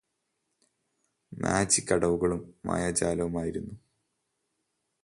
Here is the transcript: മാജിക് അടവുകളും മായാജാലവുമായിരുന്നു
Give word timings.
മാജിക് 1.31 1.93
അടവുകളും 1.93 2.41
മായാജാലവുമായിരുന്നു 2.65 3.75